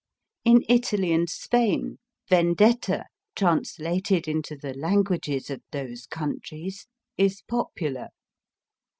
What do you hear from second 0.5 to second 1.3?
Italy and